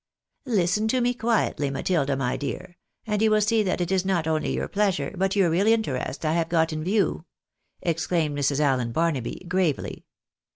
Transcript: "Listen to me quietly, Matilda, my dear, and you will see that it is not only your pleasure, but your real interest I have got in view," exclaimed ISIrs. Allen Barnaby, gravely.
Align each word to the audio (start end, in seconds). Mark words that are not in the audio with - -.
"Listen 0.45 0.87
to 0.87 0.99
me 0.99 1.13
quietly, 1.13 1.69
Matilda, 1.69 2.17
my 2.17 2.35
dear, 2.35 2.75
and 3.05 3.21
you 3.21 3.29
will 3.29 3.39
see 3.39 3.61
that 3.61 3.81
it 3.81 3.91
is 3.91 4.03
not 4.03 4.25
only 4.25 4.51
your 4.51 4.67
pleasure, 4.67 5.13
but 5.15 5.35
your 5.35 5.51
real 5.51 5.67
interest 5.67 6.25
I 6.25 6.33
have 6.33 6.49
got 6.49 6.73
in 6.73 6.83
view," 6.83 7.25
exclaimed 7.83 8.39
ISIrs. 8.39 8.59
Allen 8.59 8.93
Barnaby, 8.93 9.45
gravely. 9.47 10.07